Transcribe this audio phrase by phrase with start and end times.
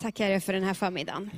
[0.00, 1.30] Tack Herre för den här förmiddagen.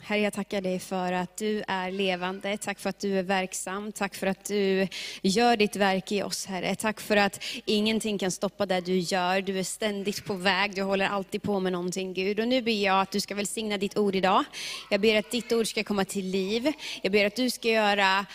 [0.00, 2.56] Herre, jag tackar dig för att du är levande.
[2.56, 3.92] Tack för att du är verksam.
[3.92, 4.88] Tack för att du
[5.22, 6.74] gör ditt verk i oss, Herre.
[6.74, 9.40] Tack för att ingenting kan stoppa det du gör.
[9.40, 10.74] Du är ständigt på väg.
[10.74, 12.40] Du håller alltid på med någonting, Gud.
[12.40, 14.44] Och nu ber jag att du ska välsigna ditt ord idag.
[14.90, 16.72] Jag ber att ditt ord ska komma till liv.
[17.02, 18.26] Jag ber att du ska göra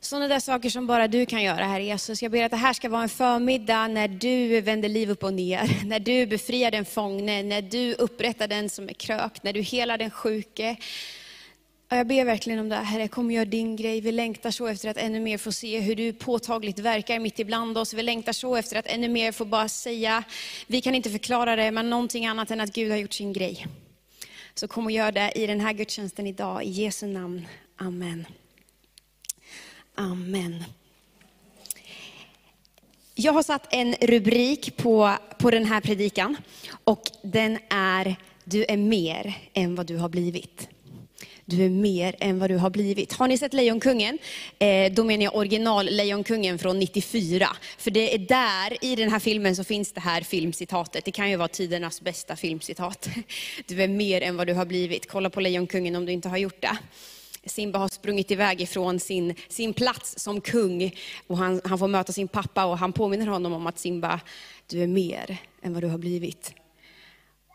[0.00, 2.22] sådana där saker som bara du kan göra, Herre Jesus.
[2.22, 5.34] Jag ber att det här ska vara en förmiddag när du vänder liv upp och
[5.34, 5.84] ner.
[5.84, 9.98] När du befriar den fångne, när du upprättar den som är krökt, när du helar
[9.98, 10.76] den sjuke.
[11.90, 14.00] Jag ber verkligen om det Herre, kom och gör din grej.
[14.00, 17.78] Vi längtar så efter att ännu mer få se hur du påtagligt verkar mitt ibland
[17.78, 17.94] oss.
[17.94, 20.24] Vi längtar så efter att ännu mer få bara säga,
[20.66, 23.66] vi kan inte förklara det, men någonting annat än att Gud har gjort sin grej.
[24.54, 27.46] Så kom och gör det i den här gudstjänsten idag, i Jesu namn.
[27.76, 28.26] Amen.
[29.98, 30.64] Amen.
[33.14, 36.36] Jag har satt en rubrik på, på den här predikan
[36.84, 40.68] och den är Du är mer än vad du har blivit.
[41.44, 43.12] Du är mer än vad du har blivit.
[43.12, 44.18] Har ni sett Lejonkungen?
[44.58, 47.48] Eh, då menar jag original Lejonkungen från 94.
[47.78, 51.04] För det är där, i den här filmen, så finns det här filmcitatet.
[51.04, 53.08] Det kan ju vara tidernas bästa filmcitat.
[53.66, 55.08] Du är mer än vad du har blivit.
[55.08, 56.78] Kolla på Lejonkungen om du inte har gjort det.
[57.44, 60.94] Simba har sprungit iväg ifrån sin, sin plats som kung.
[61.26, 64.20] Och han, han får möta sin pappa och han påminner honom om att Simba,
[64.66, 66.54] du är mer än vad du har blivit.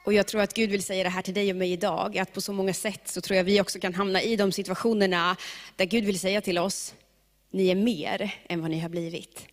[0.05, 2.33] Och jag tror att Gud vill säga det här till dig och mig idag, att
[2.33, 5.37] på så många sätt så tror jag vi också kan hamna i de situationerna
[5.75, 6.93] där Gud vill säga till oss,
[7.51, 9.47] ni är mer än vad ni har blivit.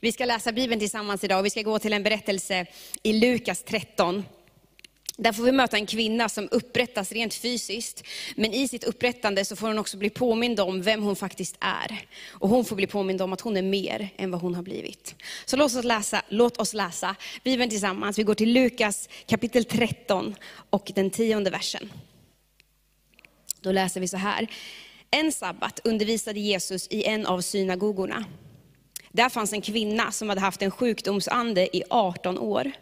[0.00, 2.66] Vi ska läsa Bibeln tillsammans idag och vi ska gå till en berättelse
[3.02, 4.24] i Lukas 13.
[5.16, 8.02] Där får vi möta en kvinna som upprättas rent fysiskt,
[8.36, 12.06] men i sitt upprättande så får hon också bli påmind om vem hon faktiskt är.
[12.30, 15.14] Och hon får bli påmind om att hon är mer än vad hon har blivit.
[15.44, 18.18] Så låt oss läsa, låt oss läsa Bibeln tillsammans.
[18.18, 20.34] Vi går till Lukas kapitel 13
[20.70, 21.92] och den tionde versen.
[23.60, 24.46] Då läser vi så här.
[25.10, 28.24] En sabbat undervisade Jesus i en av synagogorna.
[29.12, 32.72] Där fanns en kvinna som hade haft en sjukdomsande i 18 år.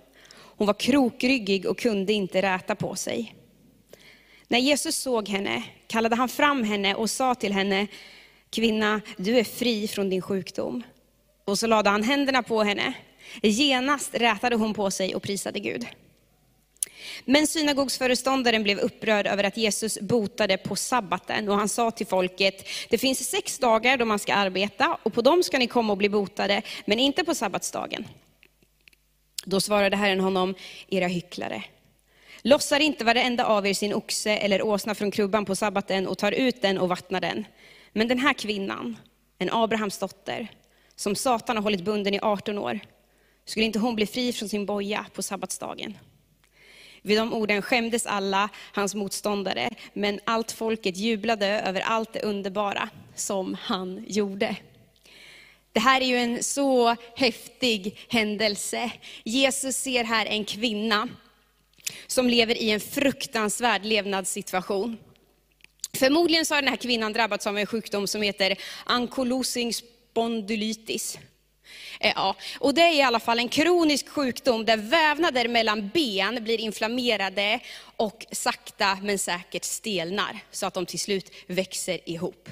[0.56, 3.34] Hon var krokryggig och kunde inte räta på sig.
[4.48, 7.86] När Jesus såg henne kallade han fram henne och sa till henne,
[8.50, 10.82] kvinna, du är fri från din sjukdom.
[11.44, 12.92] Och så lade han händerna på henne.
[13.42, 15.86] Genast rätade hon på sig och prisade Gud.
[17.24, 22.68] Men synagogsföreståndaren blev upprörd över att Jesus botade på sabbaten och han sa till folket,
[22.88, 25.96] det finns sex dagar då man ska arbeta och på dem ska ni komma och
[25.96, 28.06] bli botade, men inte på sabbatsdagen.
[29.44, 30.54] Då svarade Herren honom,
[30.88, 31.64] era hycklare.
[32.42, 36.32] Lossar inte varenda av er sin oxe eller åsna från krubban på sabbaten och tar
[36.32, 37.44] ut den och vattnar den.
[37.92, 38.96] Men den här kvinnan,
[39.38, 40.48] en Abrahams dotter,
[40.96, 42.80] som Satan har hållit bunden i 18 år,
[43.44, 45.98] skulle inte hon bli fri från sin boja på sabbatsdagen?
[47.02, 52.88] Vid de orden skämdes alla hans motståndare, men allt folket jublade över allt det underbara
[53.14, 54.56] som han gjorde.
[55.72, 58.90] Det här är ju en så häftig händelse.
[59.24, 61.08] Jesus ser här en kvinna
[62.06, 64.98] som lever i en fruktansvärd levnadssituation.
[65.98, 71.18] Förmodligen så har den här kvinnan drabbats av en sjukdom som heter ankylosing spondylitis.
[72.00, 76.44] Eh, ja, och det är i alla fall en kronisk sjukdom där vävnader mellan ben
[76.44, 77.60] blir inflammerade
[77.96, 82.48] och sakta men säkert stelnar, så att de till slut växer ihop.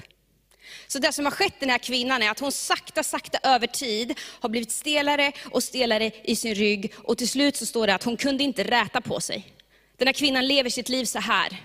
[0.87, 4.19] Så det som har skett den här kvinnan är att hon sakta, sakta över tid
[4.39, 6.93] har blivit stelare och stelare i sin rygg.
[6.97, 9.53] Och till slut så står det att hon kunde inte räta på sig.
[9.97, 11.57] Den här kvinnan lever sitt liv så här.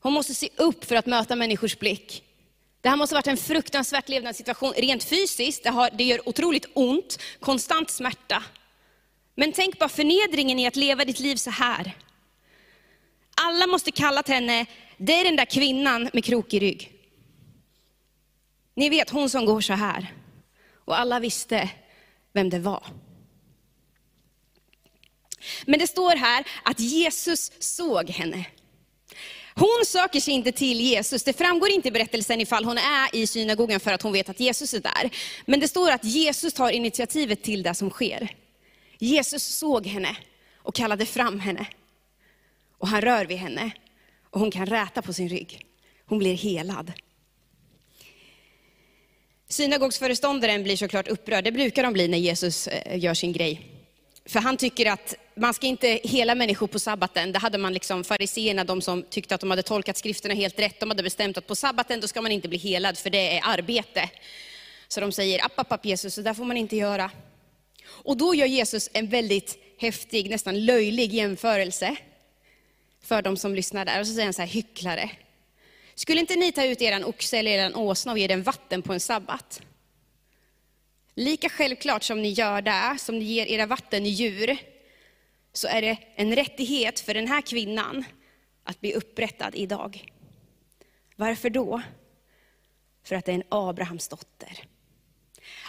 [0.00, 2.22] Hon måste se upp för att möta människors blick.
[2.80, 5.62] Det här måste ha varit en fruktansvärt levnadssituation rent fysiskt.
[5.62, 8.42] Det, har, det gör otroligt ont, konstant smärta.
[9.34, 11.92] Men tänk bara förnedringen i att leva ditt liv så här.
[13.34, 16.97] Alla måste kalla till henne, det är den där kvinnan med krokig rygg.
[18.78, 20.14] Ni vet hon som går så här.
[20.84, 21.70] Och alla visste
[22.32, 22.86] vem det var.
[25.66, 28.46] Men det står här att Jesus såg henne.
[29.54, 31.22] Hon söker sig inte till Jesus.
[31.22, 34.40] Det framgår inte i berättelsen ifall hon är i synagogan för att hon vet att
[34.40, 35.10] Jesus är där.
[35.46, 38.34] Men det står att Jesus tar initiativet till det som sker.
[38.98, 40.16] Jesus såg henne
[40.56, 41.66] och kallade fram henne.
[42.78, 43.70] Och han rör vid henne
[44.30, 45.66] och hon kan räta på sin rygg.
[46.06, 46.92] Hon blir helad.
[49.48, 53.66] Synagogsföreståndaren blir såklart upprörd, det brukar de bli när Jesus eh, gör sin grej.
[54.26, 57.32] För han tycker att man ska inte hela människor på sabbaten.
[57.32, 60.80] Det hade man liksom fariseerna, de som tyckte att de hade tolkat skrifterna helt rätt,
[60.80, 63.40] de hade bestämt att på sabbaten då ska man inte bli helad, för det är
[63.44, 64.10] arbete.
[64.88, 67.10] Så de säger, app, app, app Jesus, så där får man inte göra.
[67.86, 71.96] Och då gör Jesus en väldigt häftig, nästan löjlig jämförelse.
[73.02, 74.00] för de som lyssnar där.
[74.00, 75.10] Och så säger han så här, hycklare.
[75.98, 78.92] Skulle inte ni ta ut er oxe eller er åsna och ge den vatten på
[78.92, 79.62] en sabbat?
[81.14, 84.56] Lika självklart som ni gör det, som ni ger era vatten djur,
[85.52, 88.04] så är det en rättighet för den här kvinnan
[88.64, 90.12] att bli upprättad idag.
[91.16, 91.82] Varför då?
[93.04, 94.64] För att det är en Abrahams dotter.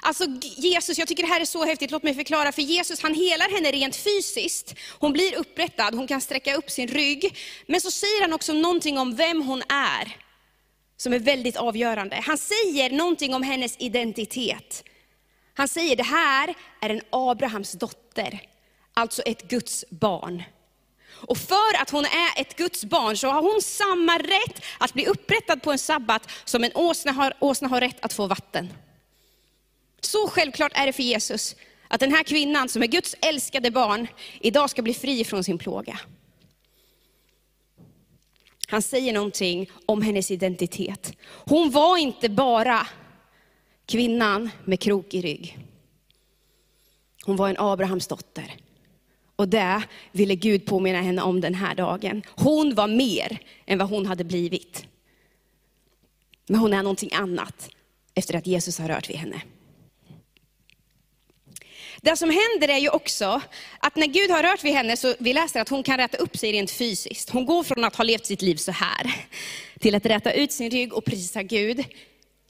[0.01, 2.51] Alltså Jesus, jag tycker det här är så häftigt, låt mig förklara.
[2.51, 4.75] För Jesus han helar henne rent fysiskt.
[5.00, 7.38] Hon blir upprättad, hon kan sträcka upp sin rygg.
[7.66, 10.18] Men så säger han också någonting om vem hon är,
[10.98, 12.24] som är väldigt avgörande.
[12.25, 14.84] Han säger någonting om hennes identitet.
[15.54, 18.42] Han säger, det här är en Abrahams dotter,
[18.94, 20.44] alltså ett Guds barn.
[21.12, 25.06] Och för att hon är ett Guds barn så har hon samma rätt att bli
[25.06, 28.69] upprättad på en sabbat som en åsna har, åsna har rätt att få vatten.
[30.01, 31.56] Så självklart är det för Jesus
[31.88, 34.07] att den här kvinnan som är Guds älskade barn
[34.40, 36.00] idag ska bli fri från sin plåga.
[38.68, 41.13] Han säger någonting om hennes identitet.
[41.25, 42.88] Hon var inte bara
[43.86, 45.57] kvinnan med krokig rygg.
[47.25, 48.56] Hon var en Abrahams dotter.
[49.36, 52.24] Och det ville Gud påminna henne om den här dagen.
[52.28, 54.86] Hon var mer än vad hon hade blivit.
[56.48, 57.69] Men hon är någonting annat
[58.13, 59.42] efter att Jesus har rört vid henne.
[62.01, 63.42] Det som händer är ju också
[63.80, 66.38] att när Gud har rört vid henne, så vi läser att hon kan räta upp
[66.38, 67.30] sig rent fysiskt.
[67.30, 69.16] Hon går från att ha levt sitt liv så här,
[69.80, 71.86] till att räta ut sin rygg och prisa Gud.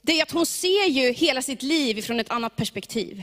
[0.02, 3.22] Det är att hon ser ju hela sitt liv från ett annat perspektiv.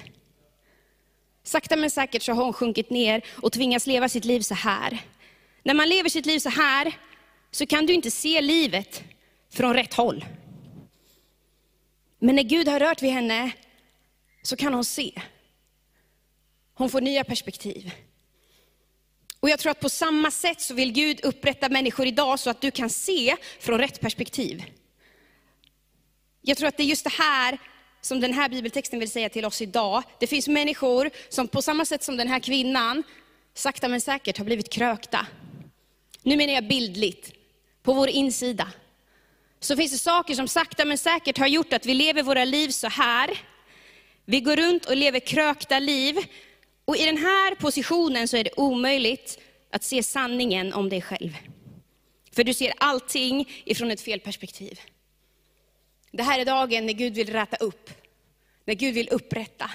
[1.43, 4.99] Sakta men säkert så har hon sjunkit ner och tvingas leva sitt liv så här.
[5.63, 6.93] När man lever sitt liv så här,
[7.51, 9.03] så kan du inte se livet
[9.53, 10.25] från rätt håll.
[12.19, 13.51] Men när Gud har rört vid henne,
[14.41, 15.21] så kan hon se.
[16.77, 17.91] Hon får nya perspektiv.
[19.39, 22.61] Och jag tror att på samma sätt så vill Gud upprätta människor idag så att
[22.61, 24.63] du kan se från rätt perspektiv.
[26.41, 27.57] Jag tror att det är just det här
[28.01, 30.03] som den här bibeltexten vill säga till oss idag.
[30.19, 33.03] Det finns människor som på samma sätt som den här kvinnan,
[33.53, 35.27] sakta men säkert har blivit krökta.
[36.21, 37.33] Nu menar jag bildligt,
[37.83, 38.71] på vår insida.
[39.59, 42.69] Så finns det saker som sakta men säkert har gjort att vi lever våra liv
[42.69, 43.41] så här.
[44.25, 46.17] Vi går runt och lever krökta liv
[46.87, 49.39] och i den här positionen så är det omöjligt
[49.71, 51.37] att se sanningen om dig själv.
[52.31, 54.79] För du ser allting ifrån ett fel perspektiv.
[56.11, 57.89] Det här är dagen när Gud vill räta upp,
[58.65, 59.71] när Gud vill upprätta.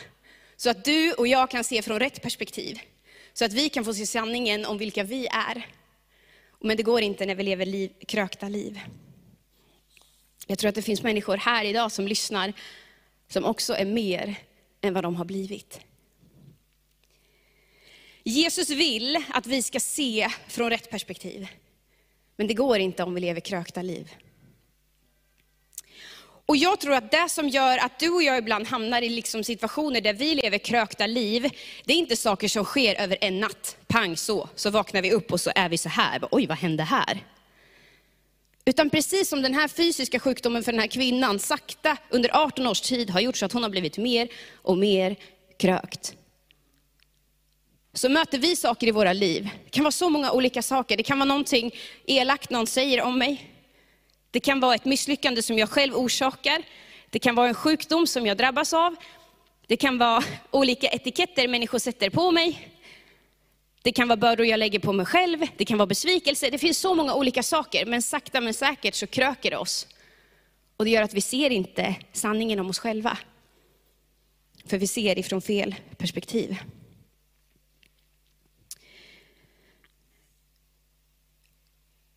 [0.56, 2.80] Så att du och jag kan se från rätt perspektiv.
[3.32, 5.66] Så att vi kan få se sanningen om vilka vi är.
[6.60, 8.80] Men det går inte när vi lever liv, krökta liv.
[10.46, 12.52] Jag tror att det finns människor här idag som lyssnar,
[13.28, 14.34] som också är mer
[14.80, 15.80] än vad de har blivit.
[18.24, 21.48] Jesus vill att vi ska se från rätt perspektiv.
[22.36, 24.10] Men det går inte om vi lever krökta liv.
[26.46, 29.44] Och jag tror att det som gör att du och jag ibland hamnar i liksom
[29.44, 31.50] situationer där vi lever krökta liv,
[31.84, 33.76] det är inte saker som sker över en natt.
[33.86, 36.28] Pang så, så vaknar vi upp och så är vi så här.
[36.30, 37.24] Oj, vad hände här?
[38.64, 42.80] Utan precis som den här fysiska sjukdomen för den här kvinnan sakta under 18 års
[42.80, 45.16] tid har gjort så att hon har blivit mer och mer
[45.58, 46.16] krökt
[47.94, 49.50] så möter vi saker i våra liv.
[49.64, 50.96] Det kan vara så många olika saker.
[50.96, 51.74] Det kan vara någonting
[52.06, 53.50] elakt någon säger om mig.
[54.30, 56.62] Det kan vara ett misslyckande som jag själv orsakar.
[57.10, 58.96] Det kan vara en sjukdom som jag drabbas av.
[59.66, 62.68] Det kan vara olika etiketter människor sätter på mig.
[63.82, 65.46] Det kan vara bördor jag lägger på mig själv.
[65.56, 66.50] Det kan vara besvikelse.
[66.50, 67.86] Det finns så många olika saker.
[67.86, 69.86] Men sakta men säkert så kröker det oss.
[70.76, 73.18] Och det gör att vi ser inte sanningen om oss själva.
[74.66, 76.56] För vi ser ifrån fel perspektiv.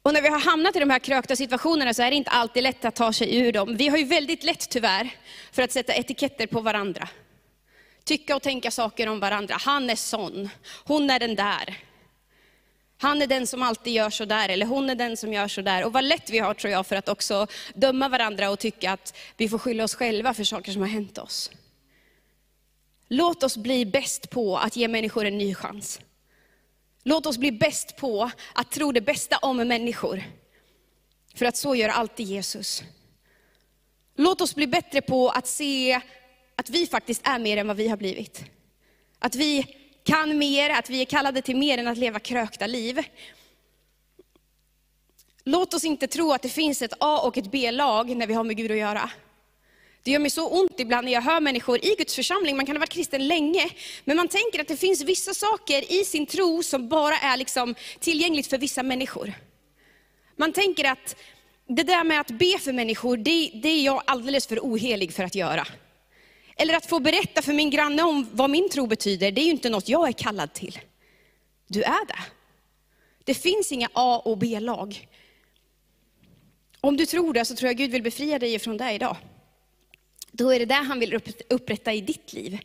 [0.06, 2.64] Och när vi har hamnat i de här krökta situationerna så är det inte alltid
[2.64, 3.76] lätt att ta sig ur dem.
[3.78, 5.10] Vi har ju väldigt lätt tyvärr
[5.52, 7.10] för att sätta etiketter på varandra.
[8.04, 9.56] Tycka och tänka saker om varandra.
[9.60, 10.50] Han är sån,
[10.84, 11.78] hon är den där.
[12.98, 15.62] Han är den som alltid gör så där, eller hon är den som gör så
[15.62, 15.86] där.
[15.86, 19.18] Och vad lätt vi har tror jag för att också döma varandra och tycka att
[19.38, 21.52] vi får skylla oss själva för saker som har hänt oss.
[23.08, 26.00] Låt oss bli bäst på att ge människor en ny chans.
[27.08, 30.24] Låt oss bli bäst på att tro det bästa om människor.
[31.36, 32.84] För att så gör alltid Jesus.
[34.16, 36.02] Låt oss bli bättre på att se
[36.56, 38.44] att vi faktiskt är mer än vad vi har blivit.
[39.20, 43.04] Att vi kan mer, att vi är kallade till mer än att leva krökta liv.
[45.44, 48.44] Låt oss inte tro att det finns ett A och ett B-lag när vi har
[48.44, 49.10] med Gud att göra.
[50.06, 52.76] Det gör mig så ont ibland när jag hör människor i Guds församling, man kan
[52.76, 53.70] ha varit kristen länge,
[54.04, 57.76] men man tänker att det finns vissa saker i sin tro som bara är liksom
[58.00, 59.34] tillgängligt för vissa människor.
[60.36, 61.16] Man tänker att
[61.68, 65.24] det där med att be för människor, det, det är jag alldeles för ohelig för
[65.24, 65.68] att göra.
[66.56, 69.52] Eller att få berätta för min granne om vad min tro betyder, det är ju
[69.52, 70.80] inte något jag är kallad till.
[71.68, 72.20] Du är det.
[73.24, 75.08] Det finns inga A och B-lag.
[76.82, 79.18] Om du tror det så tror jag Gud vill befria dig från det idag.
[80.38, 82.60] Då är det där han vill upprätta i ditt liv.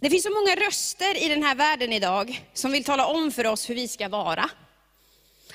[0.00, 3.46] Det finns så många röster i den här världen idag som vill tala om för
[3.46, 4.50] oss hur vi ska vara.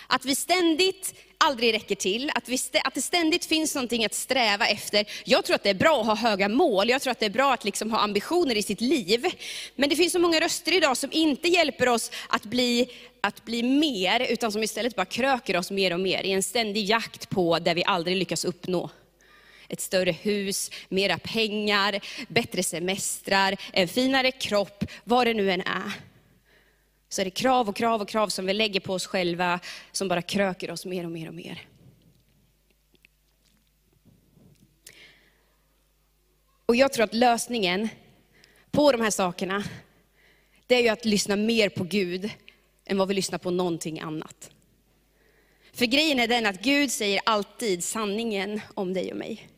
[0.08, 1.14] Att vi ständigt
[1.46, 5.06] aldrig räcker till, att, vi att det ständigt finns någonting att sträva efter.
[5.24, 7.30] Jag tror att det är bra att ha höga mål, jag tror att det är
[7.30, 9.26] bra att liksom ha ambitioner i sitt liv.
[9.76, 12.90] Men det finns så många röster idag som inte hjälper oss att bli,
[13.22, 16.86] att bli mer, utan som istället bara kröker oss mer och mer i en ständig
[16.86, 18.90] jakt på det vi aldrig lyckas uppnå
[19.70, 26.09] ett större hus, mera pengar, bättre semestrar, en finare kropp, vad det nu än är.
[27.10, 29.60] Så är det krav och krav och krav som vi lägger på oss själva,
[29.92, 31.68] som bara kröker oss mer och mer och mer.
[36.66, 37.90] Och jag tror att lösningen
[38.72, 39.64] på de här sakerna,
[40.68, 42.32] det är ju att lyssna mer på Gud
[42.86, 44.52] än vad vi lyssnar på någonting annat.
[45.74, 49.50] För grejen är den att Gud säger alltid sanningen om dig och mig.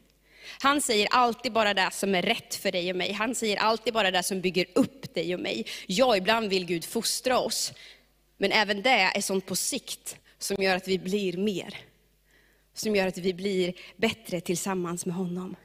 [0.62, 3.12] Han säger alltid bara det som är rätt för dig och mig.
[3.12, 5.65] Han säger alltid bara det som bygger upp dig och mig.
[5.88, 7.74] Ja, ibland vill Gud fostra oss.
[8.38, 11.77] Men även det är sånt på sikt som gör att vi blir mer.
[12.74, 15.56] Som gör att vi blir bättre tillsammans med honom.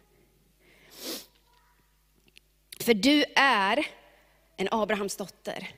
[2.81, 3.87] För du är
[4.57, 5.71] en Abrahams dotter.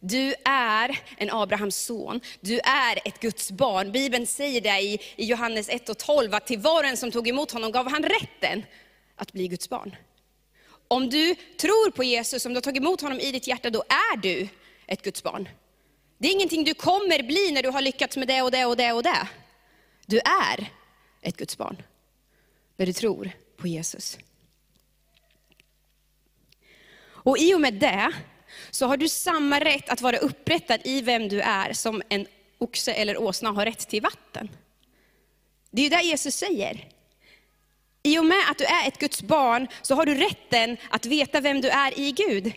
[0.00, 3.92] Du är en Abrahams son, du är ett Guds barn.
[3.92, 7.28] Bibeln säger det i, Johannes 1 och 12, att till var och en som tog
[7.28, 8.64] emot honom gav han rätten
[9.16, 9.96] att bli Guds barn.
[10.92, 13.82] Om du tror på Jesus, om du har tagit emot honom i ditt hjärta, då
[13.88, 14.48] är du
[14.86, 15.48] ett Guds barn.
[16.18, 18.76] Det är ingenting du kommer bli när du har lyckats med det och det och
[18.76, 19.28] det och det.
[20.06, 20.70] Du är
[21.20, 21.82] ett Guds barn
[22.76, 24.18] när du tror på Jesus.
[27.02, 28.12] Och i och med det
[28.70, 32.26] så har du samma rätt att vara upprättad i vem du är som en
[32.58, 34.50] oxe eller åsna har rätt till vatten.
[35.70, 36.88] Det är ju det Jesus säger.
[38.02, 41.40] I och med att du är ett Guds barn så har du rätten att veta
[41.40, 42.52] vem du är i Gud.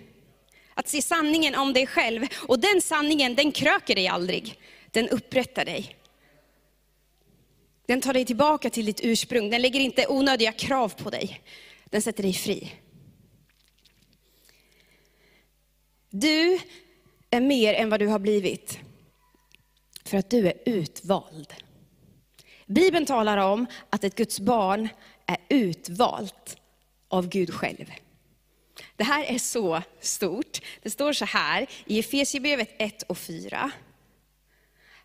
[0.73, 2.27] Att se sanningen om dig själv.
[2.47, 4.59] Och den sanningen, den kröker dig aldrig.
[4.91, 5.95] Den upprättar dig.
[7.85, 9.50] Den tar dig tillbaka till ditt ursprung.
[9.50, 11.41] Den lägger inte onödiga krav på dig.
[11.85, 12.73] Den sätter dig fri.
[16.09, 16.59] Du
[17.29, 18.79] är mer än vad du har blivit.
[20.05, 21.53] För att du är utvald.
[22.65, 24.89] Bibeln talar om att ett Guds barn
[25.25, 26.58] är utvalt
[27.08, 27.92] av Gud själv.
[28.96, 30.62] Det här är så stort.
[30.82, 33.72] Det står så här i Efesierbrevet 1 och 4.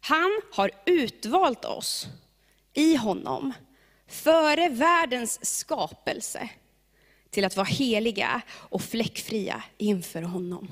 [0.00, 2.06] Han har utvalt oss
[2.74, 3.52] i honom
[4.08, 6.48] före världens skapelse
[7.30, 10.70] till att vara heliga och fläckfria inför honom.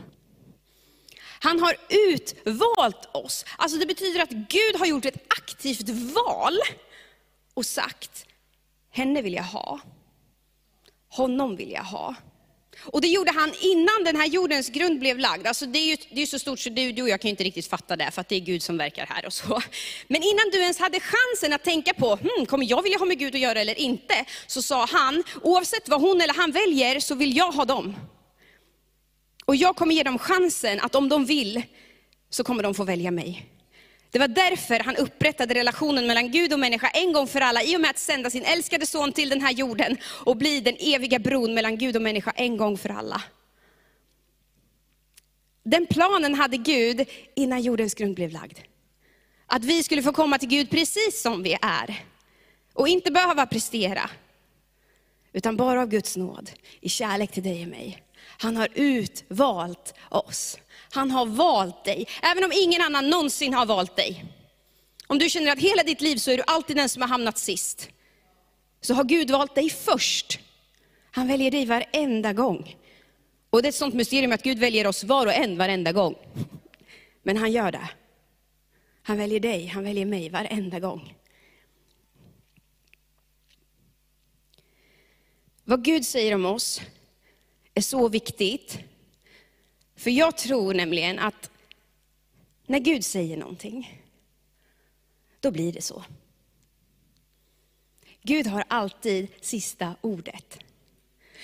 [1.40, 3.44] Han har utvalt oss.
[3.58, 6.58] Alltså det betyder att Gud har gjort ett aktivt val
[7.54, 8.25] och sagt,
[8.96, 9.80] henne vill jag ha.
[11.08, 12.14] Honom vill jag ha.
[12.84, 15.46] Och det gjorde han innan den här jordens grund blev lagd.
[15.46, 17.44] Alltså det är ju det är så stort så du, du och jag kan inte
[17.44, 19.62] riktigt fatta det, för att det är Gud som verkar här och så.
[20.08, 23.18] Men innan du ens hade chansen att tänka på, hmm, kommer jag vilja ha med
[23.18, 24.14] Gud att göra eller inte?
[24.46, 27.96] Så sa han, oavsett vad hon eller han väljer så vill jag ha dem.
[29.44, 31.62] Och jag kommer ge dem chansen att om de vill,
[32.30, 33.55] så kommer de få välja mig.
[34.10, 37.76] Det var därför han upprättade relationen mellan Gud och människa en gång för alla, i
[37.76, 41.18] och med att sända sin älskade son till den här jorden och bli den eviga
[41.18, 43.22] bron mellan Gud och människa en gång för alla.
[45.62, 48.58] Den planen hade Gud innan jordens grund blev lagd.
[49.46, 52.04] Att vi skulle få komma till Gud precis som vi är.
[52.72, 54.10] Och inte behöva prestera.
[55.32, 58.05] Utan bara av Guds nåd, i kärlek till dig och mig.
[58.38, 60.58] Han har utvalt oss.
[60.90, 64.24] Han har valt dig, även om ingen annan någonsin har valt dig.
[65.06, 67.38] Om du känner att hela ditt liv så är du alltid den som har hamnat
[67.38, 67.90] sist.
[68.80, 70.38] Så har Gud valt dig först.
[71.10, 72.76] Han väljer dig varenda gång.
[73.50, 76.14] Och det är ett sånt mysterium att Gud väljer oss var och en varenda gång.
[77.22, 77.88] Men han gör det.
[79.02, 81.14] Han väljer dig, han väljer mig varenda gång.
[85.64, 86.80] Vad Gud säger om oss
[87.76, 88.78] är så viktigt.
[89.96, 91.50] För jag tror nämligen att
[92.66, 94.02] när Gud säger någonting,
[95.40, 96.04] då blir det så.
[98.22, 100.58] Gud har alltid sista ordet.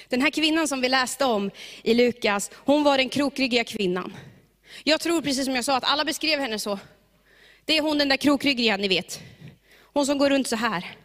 [0.08, 1.50] Den här kvinnan som vi läste om
[1.82, 4.16] i Lukas, hon var den krokryggiga kvinnan.
[4.84, 6.78] Jag tror precis som jag sa att alla beskrev henne så.
[7.64, 9.20] Det är hon den där krokryggiga ni vet.
[9.78, 10.96] Hon som går runt så här.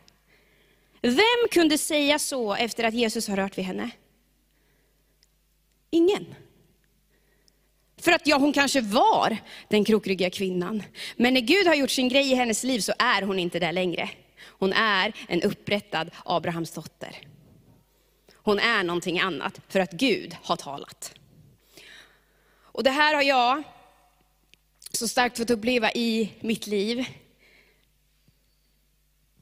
[1.02, 3.92] Vem kunde säga så efter att Jesus har rört vid henne?
[5.90, 6.36] Ingen.
[8.02, 10.84] För att ja, hon kanske var den krokryggiga kvinnan.
[11.16, 13.72] Men när Gud har gjort sin grej i hennes liv så är hon inte där
[13.72, 14.10] längre.
[14.40, 17.18] Hon är en upprättad Abrahams dotter.
[18.36, 21.14] Hon är någonting annat för att Gud har talat.
[22.62, 23.64] Och det här har jag
[24.92, 27.06] så starkt fått uppleva i mitt liv.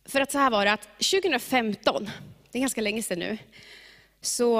[0.05, 2.09] För att så här var det att 2015,
[2.51, 3.37] det är ganska länge sedan nu,
[4.21, 4.59] så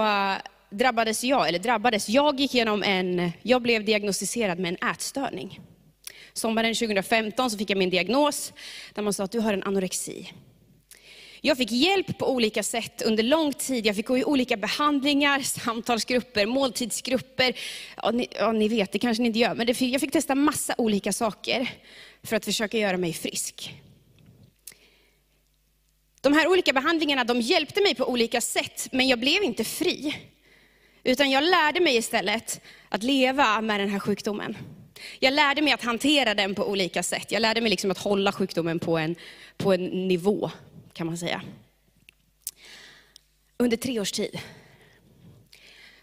[0.78, 5.60] drabbades jag, eller drabbades, jag gick igenom en, jag blev diagnostiserad med en ätstörning.
[6.34, 8.54] Sommaren 2015 så fick jag min diagnos,
[8.94, 10.32] där man sa att du har en anorexi.
[11.42, 13.86] Jag fick hjälp på olika sätt under lång tid.
[13.86, 17.56] Jag fick gå i olika behandlingar, samtalsgrupper, måltidsgrupper.
[17.96, 20.36] Ja, ni, ja, ni vet, det kanske ni inte gör, men fick, jag fick testa
[20.36, 21.70] massa olika saker
[22.24, 23.74] för att försöka göra mig frisk.
[26.22, 30.16] De här olika behandlingarna de hjälpte mig på olika sätt, men jag blev inte fri.
[31.08, 34.58] Utan jag lärde mig istället att leva med den här sjukdomen.
[35.20, 37.32] Jag lärde mig att hantera den på olika sätt.
[37.32, 39.16] Jag lärde mig liksom att hålla sjukdomen på en,
[39.58, 40.52] på en nivå,
[40.94, 41.42] kan man säga.
[43.58, 44.40] Under tre års tid.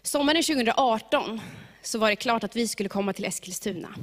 [0.01, 1.41] Sommaren 2018
[1.81, 3.95] så var det klart att vi skulle komma till Eskilstuna.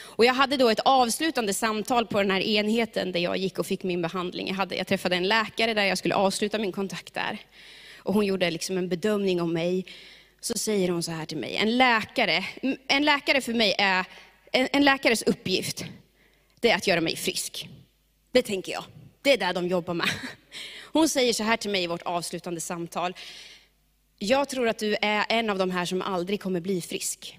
[0.00, 3.66] Och jag hade då ett avslutande samtal på den här enheten där jag gick och
[3.66, 4.48] fick min behandling.
[4.48, 7.38] Jag, hade, jag träffade en läkare där jag skulle avsluta min kontakt där.
[7.96, 9.86] Och hon gjorde liksom en bedömning om mig
[10.44, 11.56] så säger hon så här till mig.
[11.56, 12.44] En läkare,
[12.88, 14.04] en läkare för mig är,
[14.52, 15.84] en, en läkares uppgift,
[16.60, 17.68] det är att göra mig frisk.
[18.32, 18.84] Det tänker jag.
[19.22, 20.08] Det är där de jobbar med.
[20.92, 23.16] Hon säger så här till mig i vårt avslutande samtal.
[24.18, 27.38] Jag tror att du är en av de här som aldrig kommer bli frisk.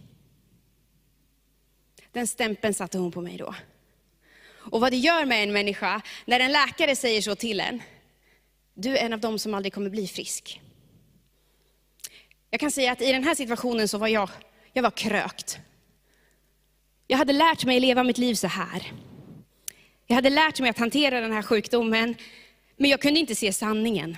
[2.12, 3.56] Den stämpeln satte hon på mig då.
[4.52, 7.82] Och vad det gör med en människa, när en läkare säger så till en,
[8.74, 10.62] du är en av dem som aldrig kommer bli frisk.
[12.54, 14.30] Jag kan säga att i den här situationen så var jag,
[14.74, 15.58] jag var krökt.
[17.08, 18.92] Jag hade lärt mig leva mitt liv så här.
[20.08, 22.16] Jag hade lärt mig att hantera den här sjukdomen,
[22.78, 24.18] men jag kunde inte se sanningen.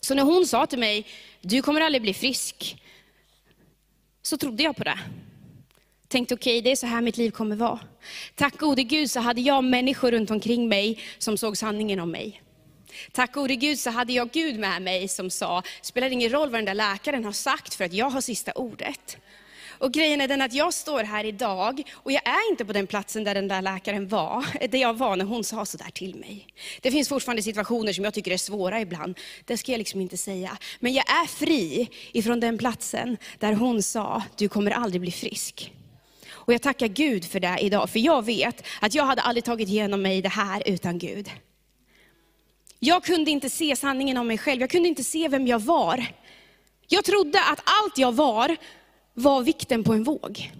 [0.00, 1.06] Så när hon sa till mig,
[1.40, 2.82] du kommer aldrig bli frisk,
[4.22, 4.98] så trodde jag på det.
[6.08, 7.80] Tänkte okej, okay, det är så här mitt liv kommer vara.
[8.34, 12.41] Tack gode Gud så hade jag människor runt omkring mig som såg sanningen om mig.
[13.12, 16.58] Tack gode Gud så hade jag Gud med mig som sa, spelar ingen roll vad
[16.58, 19.16] den där läkaren har sagt för att jag har sista ordet.
[19.82, 22.86] Och grejen är den att jag står här idag och jag är inte på den
[22.86, 26.46] platsen där den där läkaren var, där jag var när hon sa sådär till mig.
[26.80, 30.16] Det finns fortfarande situationer som jag tycker är svåra ibland, det ska jag liksom inte
[30.16, 30.58] säga.
[30.80, 35.72] Men jag är fri ifrån den platsen där hon sa, du kommer aldrig bli frisk.
[36.30, 39.68] Och jag tackar Gud för det idag, för jag vet att jag hade aldrig tagit
[39.68, 41.30] igenom mig det här utan Gud.
[42.84, 46.06] Jag kunde inte se sanningen om mig själv, jag kunde inte se vem jag var.
[46.88, 48.56] Jag trodde att allt jag var,
[49.14, 50.52] var vikten på en våg.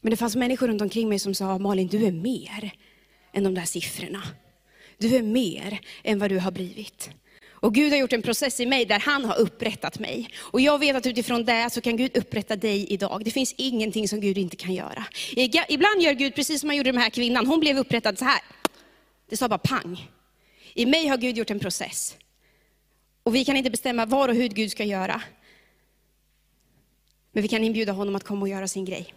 [0.00, 2.72] Men det fanns människor runt omkring mig som sa, Malin du är mer
[3.32, 4.22] än de där siffrorna.
[4.98, 7.10] Du är mer än vad du har blivit.
[7.50, 10.30] Och Gud har gjort en process i mig där han har upprättat mig.
[10.38, 13.22] Och jag vet att utifrån det så kan Gud upprätta dig idag.
[13.24, 15.04] Det finns ingenting som Gud inte kan göra.
[15.68, 17.46] Ibland gör Gud precis som han gjorde med den här kvinnan.
[17.46, 18.40] Hon blev upprättad så här.
[19.28, 20.08] Det sa bara pang.
[20.78, 22.16] I mig har Gud gjort en process.
[23.22, 25.22] Och vi kan inte bestämma var och hur Gud ska göra.
[27.32, 29.14] Men vi kan inbjuda honom att komma och göra sin grej.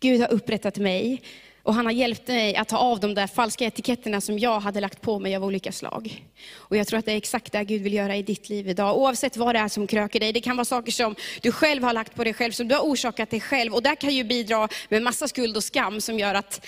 [0.00, 1.22] Gud har upprättat mig
[1.62, 4.80] och han har hjälpt mig att ta av de där falska etiketterna som jag hade
[4.80, 6.24] lagt på mig av olika slag.
[6.52, 8.98] Och jag tror att det är exakt det Gud vill göra i ditt liv idag.
[8.98, 10.32] Oavsett vad det är som kröker dig.
[10.32, 12.82] Det kan vara saker som du själv har lagt på dig själv, som du har
[12.82, 13.74] orsakat dig själv.
[13.74, 16.66] Och det kan ju bidra med massa skuld och skam som gör att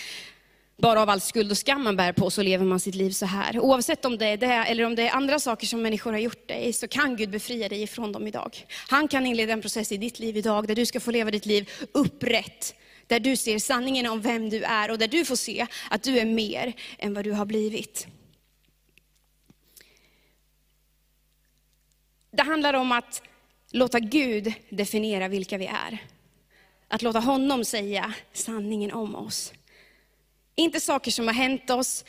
[0.76, 3.26] bara av all skuld och skam man bär på så lever man sitt liv så
[3.26, 3.60] här.
[3.60, 6.48] Oavsett om det är det eller om det är andra saker som människor har gjort
[6.48, 8.66] dig, så kan Gud befria dig ifrån dem idag.
[8.88, 11.46] Han kan inleda en process i ditt liv idag, där du ska få leva ditt
[11.46, 12.74] liv upprätt.
[13.06, 16.18] Där du ser sanningen om vem du är och där du får se att du
[16.18, 18.06] är mer än vad du har blivit.
[22.30, 23.22] Det handlar om att
[23.70, 25.98] låta Gud definiera vilka vi är.
[26.88, 29.52] Att låta honom säga sanningen om oss.
[30.56, 32.04] Inte saker som har hänt oss,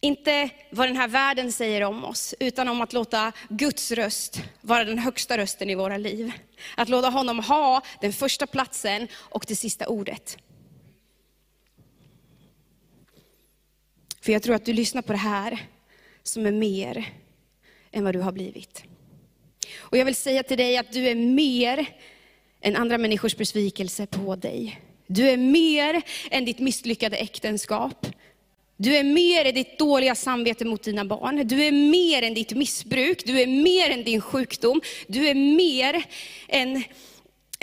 [0.00, 4.84] inte vad den här världen säger om oss, utan om att låta Guds röst vara
[4.84, 6.32] den högsta rösten i våra liv.
[6.76, 10.38] Att låta honom ha den första platsen och det sista ordet.
[14.20, 15.66] För jag tror att du lyssnar på det här
[16.22, 17.12] som är mer
[17.90, 18.84] än vad du har blivit.
[19.76, 21.86] Och jag vill säga till dig att du är mer
[22.60, 24.80] än andra människors besvikelse på dig.
[25.06, 28.06] Du är mer än ditt misslyckade äktenskap.
[28.76, 31.48] Du är mer än ditt dåliga samvete mot dina barn.
[31.48, 33.22] Du är mer än ditt missbruk.
[33.26, 34.80] Du är mer än din sjukdom.
[35.06, 36.04] Du är mer
[36.48, 36.84] än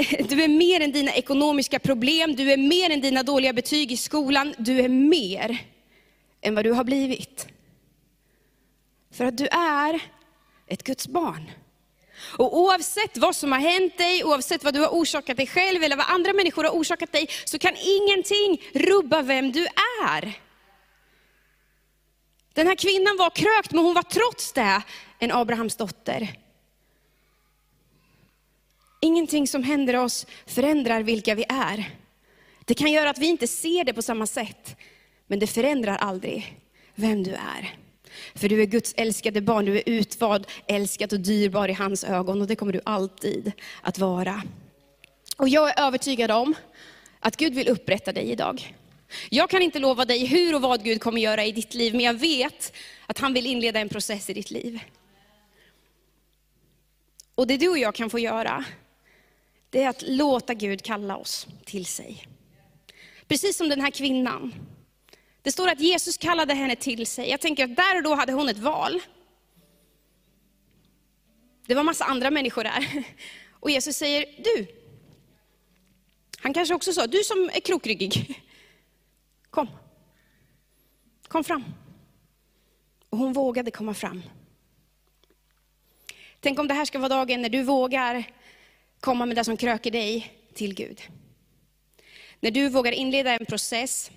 [0.30, 3.97] du är mer än dina ekonomiska problem, du är mer än dina dåliga betyg i
[3.97, 5.58] skolan, du är mer
[6.41, 7.47] än vad du har blivit.
[9.12, 9.99] För att du är
[10.67, 11.51] ett Guds barn.
[12.23, 15.95] Och oavsett vad som har hänt dig, oavsett vad du har orsakat dig själv eller
[15.95, 19.67] vad andra människor har orsakat dig, så kan ingenting rubba vem du
[20.03, 20.39] är.
[22.53, 24.81] Den här kvinnan var krökt, men hon var trots det
[25.19, 26.36] en Abrahams dotter.
[29.01, 31.91] Ingenting som händer oss förändrar vilka vi är.
[32.65, 34.75] Det kan göra att vi inte ser det på samma sätt,
[35.27, 36.57] men det förändrar aldrig
[36.95, 37.81] vem du är.
[38.36, 42.41] För du är Guds älskade barn, du är utvald, älskad och dyrbar i hans ögon
[42.41, 44.43] och det kommer du alltid att vara.
[45.38, 46.53] Och jag är övertygad om
[47.19, 48.75] att Gud vill upprätta dig idag.
[49.29, 52.05] Jag kan inte lova dig hur och vad Gud kommer göra i ditt liv, men
[52.05, 52.73] jag vet
[53.05, 54.79] att han vill inleda en process i ditt liv.
[57.36, 58.65] Och det du och jag kan få göra,
[59.69, 62.27] det är att låta Gud kalla oss till sig.
[63.27, 64.53] Precis som den här kvinnan.
[65.41, 67.30] Det står att Jesus kallade henne till sig.
[67.30, 69.01] Jag tänker att där och då hade hon ett val.
[71.65, 73.04] Det var massa andra människor där.
[73.49, 74.67] Och Jesus säger, du.
[76.38, 78.43] Han kanske också sa, du som är krokryggig.
[79.49, 79.67] Kom.
[81.27, 81.63] Kom fram.
[83.10, 84.21] Och hon vågade komma fram.
[86.39, 88.23] Tänk om det här ska vara dagen när du vågar
[88.99, 91.01] komma med det som kröker dig till Gud.
[92.39, 94.12] När du vågar inleda en process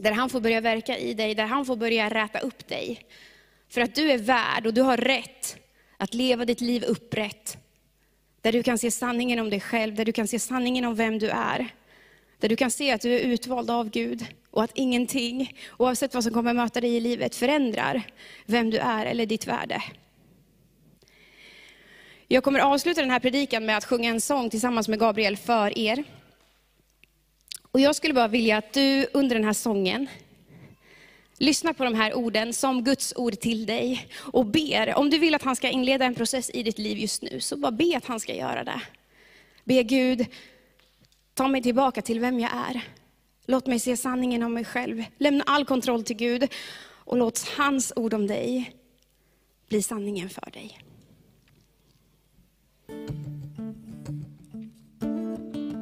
[0.00, 3.00] där han får börja verka i dig, där han får börja räta upp dig.
[3.68, 5.56] För att du är värd och du har rätt
[5.96, 7.58] att leva ditt liv upprätt.
[8.40, 11.18] Där du kan se sanningen om dig själv, där du kan se sanningen om vem
[11.18, 11.68] du är.
[12.38, 16.24] Där du kan se att du är utvald av Gud och att ingenting, oavsett vad
[16.24, 18.02] som kommer möta dig i livet, förändrar
[18.46, 19.82] vem du är eller ditt värde.
[22.28, 25.78] Jag kommer avsluta den här predikan med att sjunga en sång tillsammans med Gabriel för
[25.78, 26.04] er.
[27.72, 30.08] Och jag skulle bara vilja att du under den här sången
[31.38, 34.94] lyssnar på de här orden som Guds ord till dig och ber.
[34.98, 37.56] Om du vill att han ska inleda en process i ditt liv just nu, så
[37.56, 38.82] bara be att han ska göra det.
[39.64, 40.26] Be Gud,
[41.34, 42.80] ta mig tillbaka till vem jag är.
[43.46, 45.04] Låt mig se sanningen om mig själv.
[45.18, 46.48] Lämna all kontroll till Gud
[46.82, 48.76] och låt hans ord om dig
[49.68, 50.78] bli sanningen för dig.